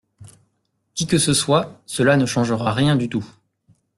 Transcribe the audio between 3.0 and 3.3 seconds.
tout.